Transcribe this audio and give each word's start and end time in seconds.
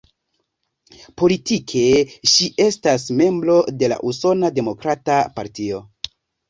Politike 1.23 1.83
ŝi 2.33 2.49
estas 2.67 3.07
membro 3.23 3.61
de 3.85 3.95
la 3.95 4.03
Usona 4.15 4.53
Demokrata 4.59 5.25
Partio. 5.41 5.89